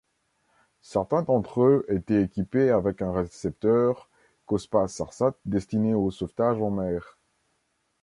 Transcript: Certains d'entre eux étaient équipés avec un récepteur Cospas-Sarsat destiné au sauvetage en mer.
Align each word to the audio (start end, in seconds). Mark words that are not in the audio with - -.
Certains 0.81 1.21
d'entre 1.21 1.61
eux 1.61 1.85
étaient 1.87 2.23
équipés 2.23 2.71
avec 2.71 3.03
un 3.03 3.11
récepteur 3.13 4.09
Cospas-Sarsat 4.47 5.35
destiné 5.45 5.93
au 5.93 6.09
sauvetage 6.09 6.59
en 6.59 6.71
mer. 6.71 7.19